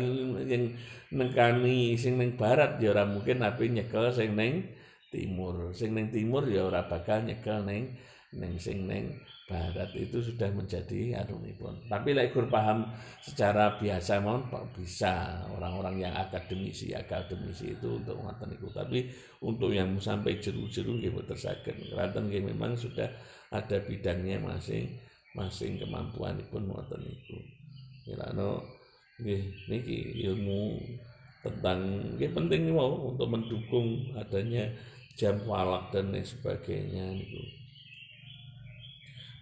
yang 0.47 0.75
nekani 1.15 1.95
sing 1.95 2.19
neng 2.19 2.35
barat 2.35 2.83
ya 2.83 2.91
ora 2.91 3.07
mungkin 3.07 3.39
tapi 3.39 3.71
nyekel 3.71 4.11
sing 4.11 4.35
neng 4.35 4.67
timur. 5.13 5.71
Sing 5.77 5.93
neng 5.93 6.09
timur 6.11 6.49
ya 6.49 6.67
ora 6.67 6.89
bakal 6.89 7.23
nyekel 7.23 7.63
neng 7.63 7.95
neng 8.33 8.53
sing 8.59 8.89
neng 8.89 9.13
barat 9.45 9.93
itu 9.93 10.25
sudah 10.25 10.49
menjadi 10.49 11.21
pun. 11.61 11.77
Tapi 11.85 12.17
lek 12.17 12.33
like, 12.33 12.49
paham 12.49 12.89
secara 13.21 13.77
biasa 13.77 14.25
mohon 14.25 14.49
bisa 14.73 15.45
orang-orang 15.53 16.09
yang 16.09 16.15
akademisi 16.17 16.97
akademisi 16.97 17.77
itu 17.77 18.01
untuk 18.01 18.17
ngoten 18.17 18.57
itu. 18.57 18.69
Tapi 18.73 18.99
untuk 19.45 19.77
yang 19.77 19.93
sampai 20.01 20.41
jeru-jeru 20.41 20.97
nggih 20.97 21.13
boten 21.13 21.37
saged. 21.37 21.77
Nggih 21.93 22.43
memang 22.49 22.73
sudah 22.75 23.13
ada 23.53 23.77
bidangnya 23.85 24.41
masing 24.41 25.12
masing 25.33 25.81
kemampuan 25.81 26.37
pun 26.49 26.69
ngoten 26.69 27.01
niku. 27.05 27.39
Kirano 28.05 28.63
nggih 29.21 29.43
niki 29.71 30.27
ilmu 30.29 30.81
tentang 31.43 31.81
nggih 32.17 32.31
penting 32.33 32.73
mau 32.73 33.13
untuk 33.13 33.29
mendukung 33.31 34.13
adanya 34.17 34.69
jam 35.17 35.37
walak 35.45 35.93
dan 35.93 36.13
lain 36.13 36.25
sebagainya 36.25 37.17
niku. 37.17 37.43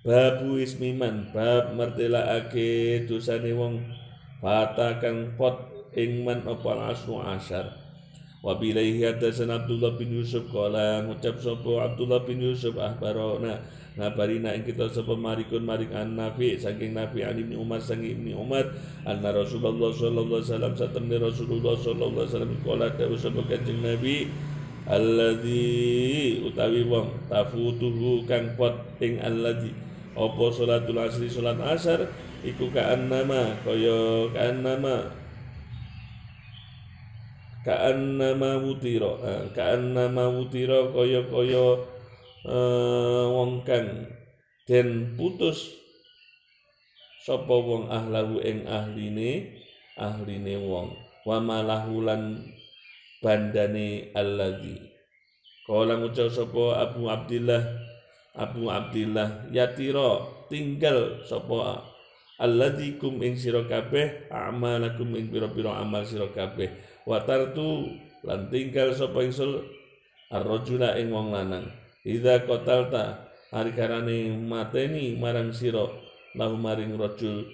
Babu 0.01 0.57
ismiman 0.57 1.29
bab 1.29 1.77
mertelaake 1.77 3.05
dosane 3.05 3.53
wong 3.53 3.85
fata 4.41 4.97
kang 4.97 5.37
pot 5.37 5.71
ing 5.93 6.25
man 6.25 6.41
apa 6.49 6.95
asru 6.95 7.21
asyar 7.21 7.69
wa 8.41 8.57
bilaihi 8.57 9.05
hadatsana 9.05 9.61
Abdullah 9.61 10.01
bin 10.01 10.17
Yusuf 10.17 10.49
qala 10.49 11.05
ngucap 11.05 11.37
sapa 11.37 11.93
Abdullah 11.93 12.25
bin 12.25 12.41
Yusuf 12.41 12.73
ahbarona 12.81 13.61
ngabarina 13.99 14.55
ing 14.55 14.63
kita 14.63 14.87
sapa 14.87 15.19
marikun 15.19 15.67
marik 15.67 15.91
an 15.91 16.15
Nafi 16.15 16.55
saking 16.55 16.95
Nafi 16.95 17.27
an 17.27 17.35
Ibnu 17.39 17.59
Umar 17.59 17.83
saking 17.83 18.23
Ibnu 18.23 18.39
Umar 18.39 18.71
anna 19.03 19.35
Rasulullah 19.35 19.91
sallallahu 19.91 20.39
alaihi 20.39 20.51
wasallam 20.55 20.75
satamni 20.79 21.17
Rasulullah 21.19 21.75
sallallahu 21.75 22.23
alaihi 22.23 22.31
wasallam 22.31 22.55
qala 22.63 22.87
dawu 22.95 23.15
sapa 23.19 23.41
kanjeng 23.51 23.83
Nabi 23.83 24.31
alladzi 24.87 26.43
utawi 26.47 26.87
wong 26.87 27.11
tafutuhu 27.27 28.27
kang 28.27 28.55
pot 28.55 28.75
ing 29.03 29.19
alladzi 29.23 29.75
apa 30.15 30.45
salatul 30.51 30.99
asri 30.99 31.31
salat 31.31 31.59
asar 31.63 32.11
iku 32.43 32.71
kaan 32.75 33.07
nama 33.07 33.55
kaya 33.63 34.27
kaan 34.35 34.67
nama 34.67 35.07
kaan 37.63 38.17
nama 38.17 38.57
wutira 38.59 39.13
eh, 39.21 39.43
kaan 39.53 39.93
nama 39.93 40.27
wutira 40.33 40.89
kaya 40.91 41.21
kaya 41.29 41.67
uh, 42.47 43.25
wong 43.29 43.65
kang 43.67 44.09
den 44.65 45.19
putus 45.19 45.81
sapa 47.25 47.53
wong 47.53 47.91
ahlahu 47.93 48.41
ing 48.41 48.65
ahline? 48.65 49.61
Ahline 50.01 50.57
wong. 50.65 50.97
Wa 51.29 51.37
malahulan 51.37 52.41
bandane 53.21 54.09
alladzi. 54.17 54.81
Kala 55.69 56.01
ngucap 56.01 56.33
sapa 56.33 56.81
Abu 56.89 57.07
Abdillah 57.13 57.63
Abu 58.35 58.73
Abdillah 58.73 59.53
yatira 59.53 60.25
tinggal 60.49 61.21
sapa 61.29 61.85
alladzi 62.41 62.97
kum 62.97 63.21
ing 63.21 63.37
sira 63.37 63.69
kabeh 63.69 64.33
amalakum 64.33 65.13
ing 65.13 65.29
pira-pira 65.29 65.77
amal 65.77 66.01
sira 66.09 66.33
kabeh. 66.33 66.73
Wa 67.05 67.21
tartu 67.29 67.93
lan 68.25 68.49
tinggal 68.49 68.97
sapa 68.97 69.21
ingsul 69.21 69.61
ar-rajula 70.33 70.97
ing 70.97 71.13
wong 71.13 71.37
lanang 71.37 71.69
idza 72.07 72.45
qatalta 72.49 73.31
hari 73.51 73.73
karane 73.75 74.33
mateni 74.37 75.19
marang 75.19 75.51
sira 75.51 75.85
lahu 76.39 76.55
maring 76.57 76.95
rajul 76.95 77.47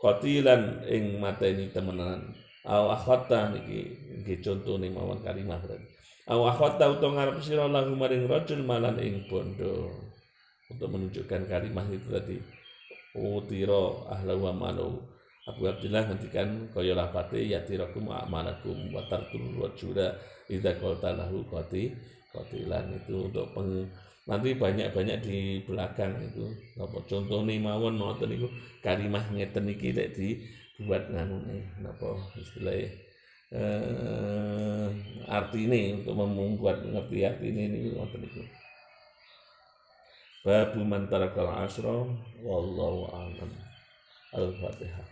qatilan 0.00 0.84
ing 0.88 1.20
mateni 1.20 1.70
temenan 1.70 2.34
au 2.64 2.90
akhatta 2.90 3.52
niki 3.52 3.92
nggih 4.24 4.40
contone 4.40 4.88
mawon 4.88 5.20
kalimah 5.20 5.60
berarti 5.60 5.94
Aw 6.24 6.40
akhwata 6.48 6.88
utawa 6.88 7.20
ngarep 7.20 7.36
sira 7.44 7.68
lahu 7.68 7.92
maring 8.00 8.24
rajul 8.24 8.64
malan 8.64 8.96
ing 8.96 9.28
bondo. 9.28 9.92
Untuk 10.72 10.88
menunjukkan 10.88 11.44
kalimat 11.44 11.84
itu 11.92 12.08
tadi. 12.08 12.40
Utira 13.12 14.08
ahlahu 14.08 14.48
wa 14.48 14.52
malu. 14.56 15.04
Abu 15.44 15.68
Abdillah 15.68 16.08
ngendikan 16.08 16.72
kaya 16.72 16.96
lafate 16.96 17.44
ya 17.44 17.60
tirakum 17.68 18.08
a'malakum 18.08 18.88
wa 18.88 19.04
tarkul 19.04 19.60
rajula 19.60 20.16
idza 20.48 20.72
qulta 20.80 21.12
lahu 21.12 21.44
qati 21.52 21.92
qatilan 22.34 22.90
itu 22.98 23.30
untuk 23.30 23.46
peng, 23.54 23.86
nanti 24.26 24.58
banyak-banyak 24.58 25.22
di 25.22 25.62
belakang 25.62 26.18
itu 26.18 26.50
apa 26.82 26.98
contoh 27.06 27.46
nih 27.46 27.62
mawon 27.62 28.02
ngoten 28.02 28.34
niku 28.34 28.50
kalimah 28.82 29.22
ngeten 29.30 29.70
iki 29.70 29.94
lek 29.94 30.18
dibuat 30.18 31.06
nganu 31.14 31.38
napa 31.78 32.18
istilahnya 32.34 32.90
eh, 33.54 34.86
arti 35.30 35.70
ini 35.70 36.02
untuk 36.02 36.14
membuat 36.18 36.82
ngerti 36.82 37.18
arti 37.22 37.46
ini 37.54 37.62
ini 37.70 37.78
ngoten 37.94 38.26
itu. 38.26 38.42
Babu 40.44 40.84
man 40.84 41.08
tarakal 41.08 41.48
asra 41.48 42.04
wallahu 42.44 43.08
a'lam. 43.08 43.50
Al-Fatihah. 44.34 45.06